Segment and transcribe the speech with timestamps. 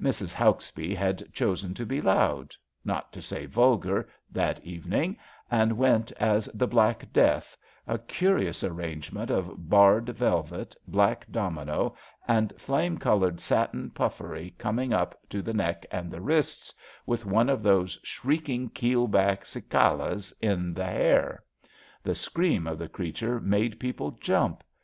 [0.00, 0.32] Mrs.
[0.32, 5.16] Hauks bee had chosen to be loud, not to say vulgar, that evening,
[5.50, 7.56] and went as The Black Death—
[7.88, 11.96] a curious arrangement of barred velvet, black domino
[12.28, 16.12] and flame coloured satin puffery coming up to the neck 150 ABAFT THE FUNNEL and
[16.12, 16.74] the wrists,
[17.04, 21.42] with one of those shrieking keel backed cicalas in the hair.
[22.04, 24.62] The scream of the creatnre made people jump.